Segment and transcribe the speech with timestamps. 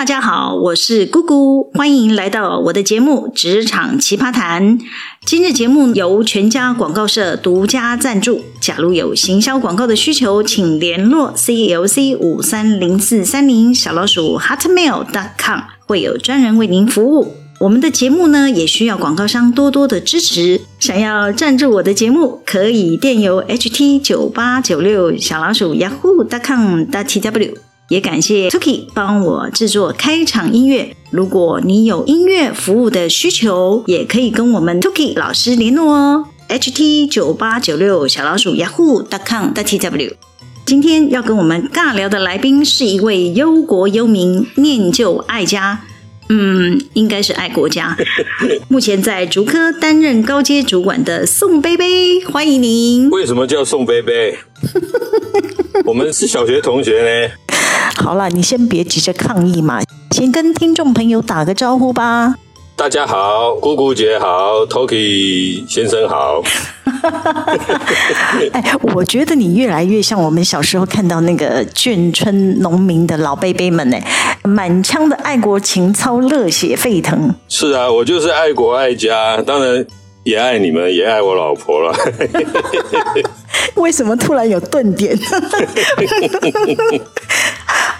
[0.00, 4.78] 大家好，我是姑姑，欢迎来到我的节目《职场奇葩谈》。
[5.26, 8.40] 今日节目由全家广告社独家赞助。
[8.62, 17.34] 假如有行销广告的需求，请联络 CLC 五三零四三零小老鼠 hotmail dot com，会有专人为您服务。
[17.58, 20.62] 我们的节目呢，也需要广告商多多的支持。
[20.78, 27.69] 想要赞助我的节目，可以电邮 ht 九八九六小老鼠 yahoo dot com dot t w。
[27.90, 30.94] 也感谢 Tuki 帮我制作开场音乐。
[31.10, 36.26] 如果你有音乐服务的需求，也可以跟我们 Tuki 老师联络哦。
[36.48, 40.12] ht 九八九六小老鼠 yahoo.com.tw。
[40.64, 45.80] 今天要跟我们尬聊的来宾是一位忧国忧民、念旧爱家。
[46.28, 47.96] 嗯，应该是爱国家。
[48.70, 53.10] 目前在竹科担任高阶主管的宋贝贝，欢迎您。
[53.10, 54.38] 为什么叫宋贝贝？
[55.84, 57.49] 我们是小学同学呢。
[57.96, 59.80] 好了，你先别急着抗议嘛，
[60.12, 62.36] 先跟听众朋友打个招呼吧。
[62.76, 66.42] 大家好，姑姑姐好，Tokey 先生好。
[68.52, 73.98] 哎，我觉得你越来越像我们小时候看到那个眷村农民的老伯伯们呢，
[74.44, 77.34] 满腔的爱国情操，热血沸腾。
[77.48, 79.84] 是啊，我就是爱国爱家，当然
[80.24, 81.94] 也爱你们，也爱我老婆了。
[83.76, 85.14] 为什么突然有顿点？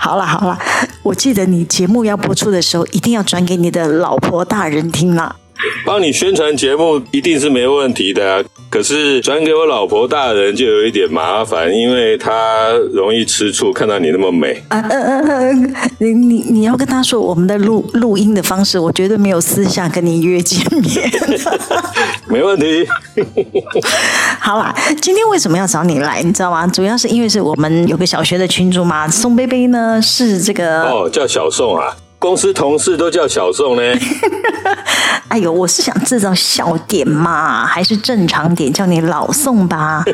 [0.02, 0.58] 好了好了，
[1.02, 5.36] 我记得你节目要播出的时候，一定要转给你的老婆大人听了。
[5.84, 14.62] 帮你宣传节目一定是没问题的啊，可是转给我老婆大人就有一点麻烦，因为她容易吃醋，看到你那么美。
[14.68, 21.10] 啊嗯嗯嗯，你你你要跟她说，我们的录录音的方式，我绝对没有私下跟你约见面。
[22.28, 22.86] 没问题。
[24.38, 26.22] 好啦，今天为什么要找你来？
[26.22, 26.66] 你知道吗？
[26.66, 31.96] 主要是因为是我们有个小学的群主嘛，宋贝贝呢是这个哦，叫小宋啊。
[32.20, 33.82] 公司同事都叫小宋呢。
[35.28, 40.04] 哎呦，我是想制造笑点嘛，还是正常点叫你老宋吧？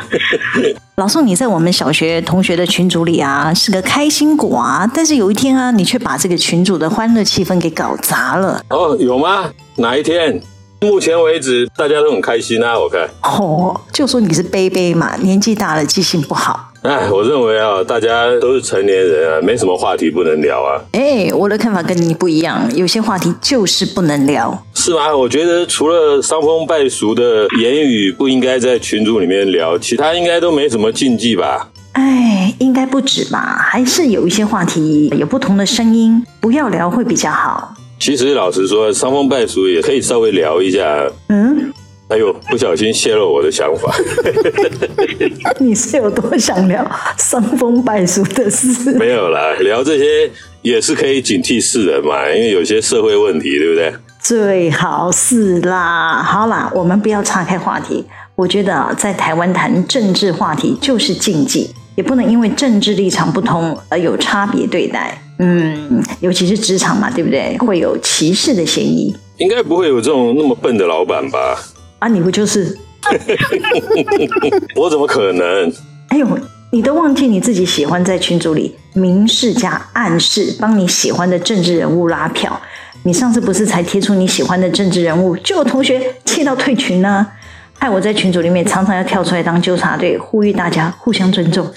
[0.97, 4.89] 老宋，你在我们小学同学的群组里啊，是个开心果啊。
[4.95, 8.63] 但是有一天啊，你却把这个群组的欢乐气氛给搞砸了。
[8.69, 9.51] 哦，有吗？
[9.75, 10.41] 哪一天？
[10.81, 13.09] 目前为止，大家都很开心啊，我看。
[13.23, 16.66] 哦，就说你是贝贝嘛，年纪大了，记性不好。
[16.87, 20.79] 哎，我认为啊，大家都是成年人啊，没什么话题不能聊啊。
[20.93, 24.57] 哎，我的看法跟你不一样，有些话题就是不能聊。
[24.73, 25.15] 是吗？
[25.17, 31.69] 我觉得除了伤风败俗的言语不应该在群组里面聊，其他应该都没什么禁忌吧？
[31.95, 33.57] 哎，应该不止吧？
[33.69, 37.75] 还是有一些话题有不同的声音，不要聊会比较好。
[37.99, 41.11] 其实老实说，伤风败俗也可以稍微聊一下。
[41.31, 41.73] 嗯，
[42.09, 43.93] 哎呦，不小心泄露我的想法。
[45.59, 48.93] 你是有多想聊伤风败俗的事？
[48.97, 50.31] 没有啦，聊这些
[50.63, 53.93] 也是可以警惕世人嘛，因为有些社会问题，对不对？
[54.21, 56.23] 最好是啦。
[56.23, 58.05] 好啦，我们不要岔开话题。
[58.37, 65.21] 我觉得啊，在台湾谈政治话题就是禁忌，也不能因为政治立场不同而有差别对待。
[65.41, 67.59] 嗯，尤其是职场嘛，对不对？
[67.59, 69.13] 会有歧视的嫌疑。
[69.39, 71.59] 应该不会有这种那么笨的老板吧？
[71.99, 72.77] 啊，你不就是？
[74.75, 75.73] 我怎么可能？
[76.09, 76.27] 哎呦，
[76.73, 82.61] 你都忘记你自己喜欢在群组里明示加暗示，帮你喜欢的政治人物拉票。
[83.05, 87.33] 你上次不是才贴出你喜欢的政治人物，就有同学气到退群呢、啊？
[87.79, 91.71] 害我在群组里面常常要跳出来当纠察队，呼吁大家互相尊重。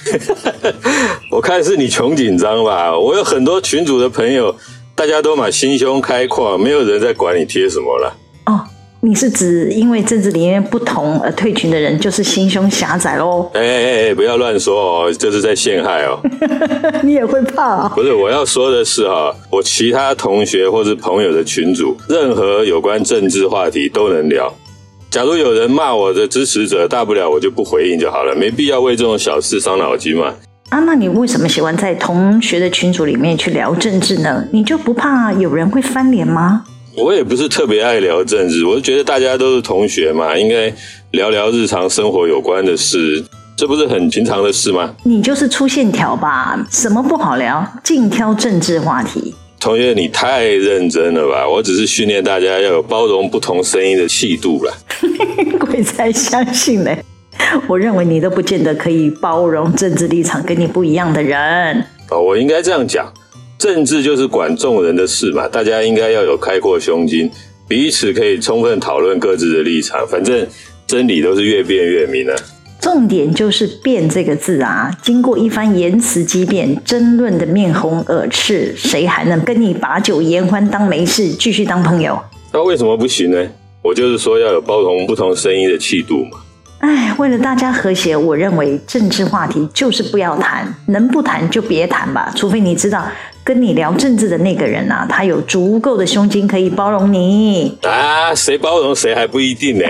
[1.29, 2.97] 我看是你穷紧张吧？
[2.97, 4.55] 我有很多群组的朋友，
[4.95, 8.15] 大家都蛮心胸开阔，没有人在管你贴什么了。
[9.01, 13.49] 哦，你是指因为政治理念不同而退群的人，就是心胸狭窄喽？
[13.53, 16.19] 哎哎哎，不要乱说哦，这是在陷害哦。
[17.03, 17.95] 你也会怕啊、哦？
[17.95, 24.53] 不是，我要说的是哈，我其他同学或是朋友的群组，任何有关政治话题都能聊。
[25.09, 30.33] 假如有人骂我的支持者，大不了我就不回应就好了，没必要为这种小事伤脑筋嘛。
[30.69, 34.45] 啊，那你为什么喜欢在同学的群组里面去聊政治呢？
[34.51, 36.63] 你就不怕有人会翻脸吗？
[36.99, 40.71] 我也不是特别爱聊政治，我是觉得大家都是同学嘛，应该
[41.11, 43.23] 聊聊日常生活有关的事，
[43.55, 44.93] 这不是很平常的事吗？
[45.03, 46.59] 你就是粗线条吧？
[46.69, 47.65] 什么不好聊？
[47.83, 49.33] 尽挑政治话题。
[49.61, 51.47] 同学，你太认真了吧？
[51.47, 54.73] 我只是训练大家要有包容不同声音的气度了。
[55.59, 56.95] 鬼才相信呢！
[57.67, 61.85] 我认为你都不见得可以包容政治立场跟你不一样的人。
[62.09, 63.11] 哦，我应该这样讲，
[63.59, 67.29] 政治就是管众人的事嘛，大家应该要有开阔胸襟，
[67.67, 70.07] 彼此可以充分讨论各自的立场。
[70.07, 70.47] 反正
[70.87, 72.33] 真理都是越辩越明的。
[72.79, 82.17] 重点就是“辩”这个字啊，经过一番言辞激辩，争论的面红耳赤，谁还能跟你把酒言欢当没事，继续当朋友？
[82.53, 83.45] 那为什么不行呢？
[83.81, 86.39] 我就是说要有包容不同声音的气度嘛。
[86.79, 93.05] 哎，为了大家和谐，我认为政治话题就是不要谈，能不谈就别谈吧，除非你知道。
[93.49, 99.85] 跟你聊政治的那个人呐、啊，他有足够的胸襟可以包容你啊，谁包容谁还不一定呢。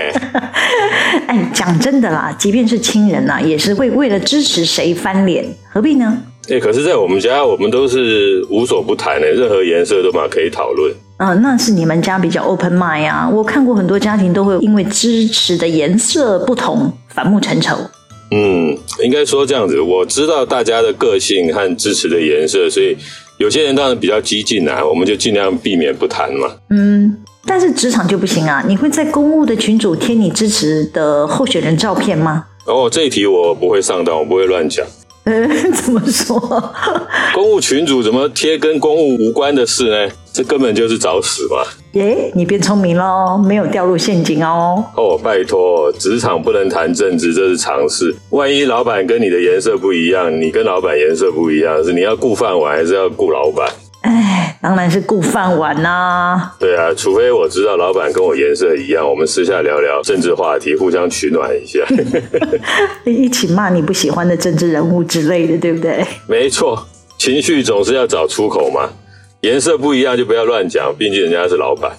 [1.28, 6.16] 哎，讲真的啦，即便是亲人呐、啊，也是会为了支持谁翻脸，何必呢？
[6.48, 10.90] 哎，可是，在我们家，我们都是无所不谈的，任何颜色都嘛可以讨论。
[11.18, 13.28] 啊、呃，那是你们家比较 open mind 啊。
[13.28, 17.76] 我看过很多家庭都会因为支持的颜色不同，反目成仇。
[18.32, 22.96] 嗯，应该说这样子，我知道大家的个性和支持的颜色，所以。
[23.40, 26.46] 有些人当然比较激进啊，我们就尽量避免不谈嘛。
[26.68, 27.16] 嗯，
[27.46, 28.62] 但是职场就不行啊！
[28.68, 32.44] 你会在公务的群组贴你支持的候选人照片吗？
[32.66, 34.86] 哦，这一题我不会上当，我不会乱讲。
[35.24, 36.38] 嗯， 怎么说？
[37.32, 40.12] 公务群组怎么贴跟公务无关的事呢？
[40.34, 41.64] 这根本就是找死嘛！
[41.92, 44.84] 耶，你变聪明喽，没有掉入陷阱哦。
[44.96, 48.14] 哦，拜托，职场不能谈政治，这是常识。
[48.30, 53.68] 万一老板跟你的颜色不一样，你跟老板颜色不一样，是你要顾饭碗还是要顾老板？
[54.02, 56.54] 哎，当然是顾饭碗呐、啊。
[56.60, 61.80] 对啊，除非我知道老板跟我颜色一样，我们私下聊聊政治话题，互相取暖一下。
[63.04, 66.06] 一起骂你不喜欢的政治人物之类的，对不对？
[66.28, 66.86] 没错，
[67.18, 68.88] 情绪总是要找出口嘛。
[69.42, 71.90] 颜色不一样就不要乱讲，毕竟人家是老板。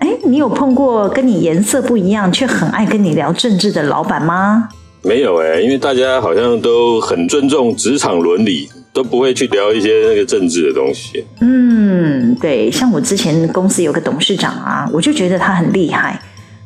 [0.00, 4.68] 哎，你有碰过跟你颜色不一样却很爱跟你聊政治的老板吗？
[5.02, 11.24] 没有哎，因为大家好像都很尊重职场伦理，都不会去聊一些那个政治的东西。
[11.40, 16.20] 嗯，对，像我之前公司有个董事长啊，我就觉得他很厉害。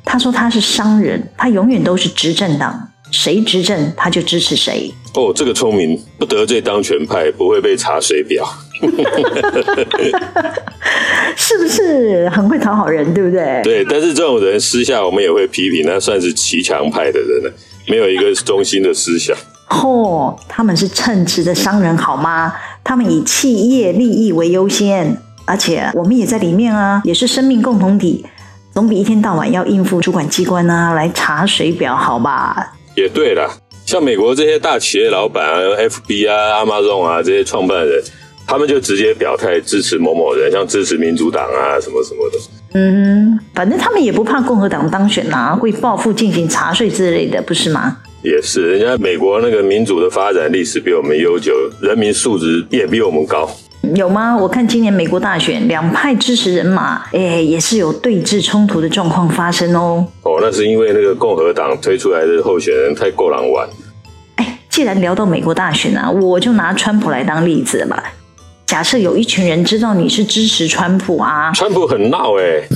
[0.05, 4.93] 他说他是商人，他永远都是执政党，谁执政他就支持谁。
[5.15, 8.45] 哦，这个聪明，不得罪当权派，不会被查水表。
[11.37, 13.61] 是不是很会讨好人，对不对？
[13.63, 17.53] 对，但是这种人私下我们也会批评，那算是骑墙派的人了，
[17.89, 19.37] 没有一个中心的思想。
[19.69, 22.55] 嚯，他们是称职的商人好吗？
[22.83, 25.17] 他们以企业利益为优先，
[25.47, 28.25] 而且我们也在里面啊，也是生命共同体，
[28.73, 32.73] 总比一天到晚要应付主管机关啊来查水表好吧？
[32.95, 33.49] 也对啦，
[33.87, 38.03] 像美国这些大企业老板啊，FB 啊、Amazon 啊这些创办人。
[38.47, 42.39] 他们就直接表态支持某某人，像支持民主党啊什么什么的。
[42.75, 47.99] 嗯，反正他们也不怕共和党当选啊，会报复进行查税之类的，不是吗？
[48.23, 53.49] 也是，人家美国那个民主的发展历史比我们悠久，人民素质也比我们高。
[53.95, 54.35] 有吗？
[54.37, 60.07] 我看今年美国大选，两派支持人马，哎，也是有对峙冲突的状况发生哦。
[60.23, 63.69] 哦，那是因为那个共和党推出来的候选人太够狼玩。
[64.37, 68.03] 哎，既然聊到美国大选啊，我就拿川普来当例子吧。
[68.75, 72.69] 假设有一群人知道你是支持川普啊，川普很闹哎、欸，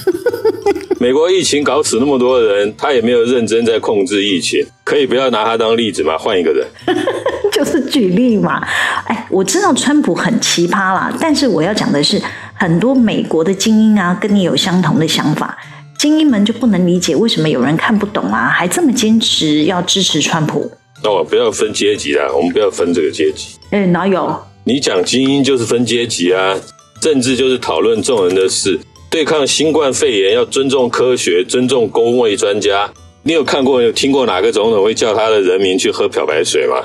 [1.00, 6.16] 美国疫情搞死那么多人，他也没有认真在控制疫情，可以不要拿他当例子吗？
[6.16, 6.64] 换一个人，
[7.50, 8.64] 就是举例嘛。
[9.06, 12.22] 哎，我知道川普很奇葩啦，但是我要讲的是，
[12.54, 15.58] 很多美国的精英啊，跟你有相同的想法，
[15.98, 20.70] 精英们就不能理解为什么有人看不懂啊，还这么坚持要支持川普。
[21.02, 23.58] 那哦，不要分阶级啦，我们不要分这个阶级。
[23.70, 24.40] 哎，哪有？
[24.68, 26.54] 你讲精英就是分阶级啊，
[27.00, 28.78] 政治就是讨论众人的事。
[29.08, 32.92] 对抗新冠肺炎要尊重科学，尊重公卫专家。
[33.22, 36.84] 你有看过、有听过哪个总统会叫他的人民去喝漂白水吗？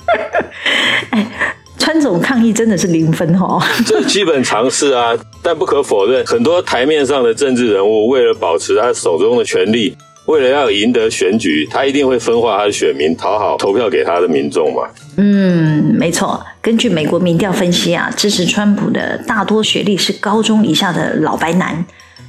[1.10, 1.30] 哎，
[1.78, 3.60] 川总抗议真的是零分哦。
[3.84, 5.12] 这是基本常识啊，
[5.42, 9.94] 但不可否认，很多台面上的政治人物为了保持他手中的权力。
[10.26, 14.82] 为了要赢得选举，他一定会分化他的选民，讨好投票给他的民众嘛。
[15.16, 16.40] 嗯，没错。
[16.60, 21.84] 根据美国民调分析啊，支持川普的大多学历是高中以下的老白男。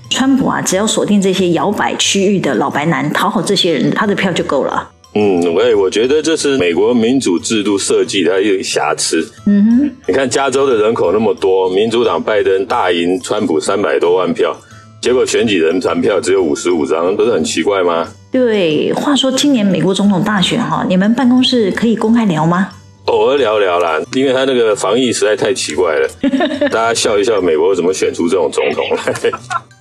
[0.10, 4.90] 川普啊，只要锁定这些摇摆区域的老白男，讨好这些人，他的票就够了。
[5.16, 9.32] 嗯，喂，我觉得这是美国民主制度设计的一个瑕疵。
[9.46, 14.56] 嗯哼，你看加州的人口那么多，民主党拜登大赢川普三百多万票。
[15.04, 18.08] 结果选举人团票只有五十五张，不是很奇怪吗？
[18.32, 22.70] 对，话说今年美国总统大选哈，你们办公室可以公开聊吗？
[23.08, 26.08] 偶尔聊聊啦，因为他那个防疫实在太奇怪了，
[26.72, 29.32] 大家笑一笑，美国怎么选出这种总统来？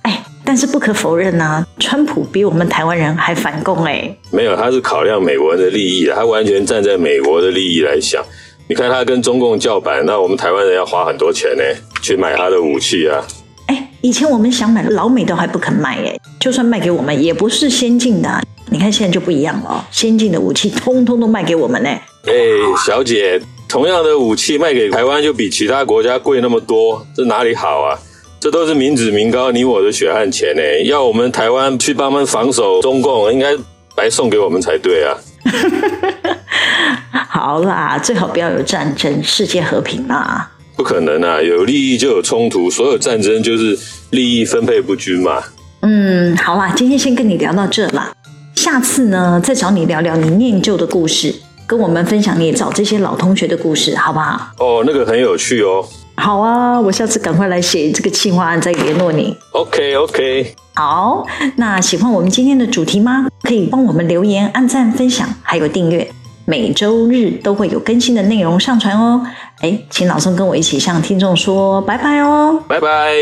[0.01, 4.13] 哎，但是不可否认啊，川普比我们台湾人还反共哎。
[4.29, 8.21] 没有，他是考量美国人的利益，他完全站在美国的利益来想。
[8.67, 11.63] 你看他跟中共叫板，那我们台湾人要花很多钱呢，
[12.01, 13.23] 去买他的武器啊。
[14.03, 18.43] 以前我们想买老美都还不肯卖，哎，就算卖给我们，也不是先进的。
[18.69, 21.87] 你看现在就不一样了，先进的武器通通都卖给我们呢。
[21.87, 22.33] 哎，
[22.85, 27.97] 小姐，同样的武器卖给台湾就比其他国家贵那么多，这哪里好啊？
[28.41, 30.61] 这都是民脂民膏，你我的血汗钱呢。
[30.83, 33.55] 要我们台湾去帮忙防守中共，应该
[33.95, 35.15] 白送给我们才对啊。
[37.29, 40.49] 好啦，最好不要有战争，世界和平啦。
[40.75, 43.77] 不可能啊，有利益就有冲突，所有战争就是
[44.09, 45.43] 利益分配不均嘛。
[45.81, 48.11] 嗯，好啦，今天先跟你聊到这啦。
[48.55, 51.33] 下次呢，再找你聊聊你念旧的故事，
[51.67, 54.51] 跟我们分享你找这些老同学的故事，好不好？
[54.59, 55.85] 哦，那个很有趣哦。
[56.15, 59.35] 好啊，我下次赶快来写这个企划案，再联络你。
[59.51, 60.55] OK OK。
[60.75, 61.25] 好，
[61.57, 63.27] 那喜欢我们今天的主题吗？
[63.41, 66.09] 可以帮我们留言、按赞、分享，还有订阅。
[66.45, 69.25] 每周日都会有更新的内容上传哦。
[69.63, 72.61] 哎，请老宋跟我一起向听众说拜拜哦。
[72.67, 73.13] 拜拜，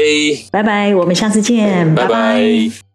[0.52, 2.10] 拜拜，我们下次见，拜拜。
[2.10, 2.91] 拜拜。